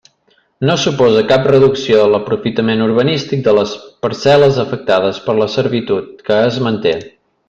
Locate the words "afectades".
4.67-5.21